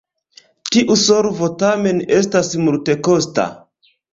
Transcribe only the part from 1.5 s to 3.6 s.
tamen estas multekosta.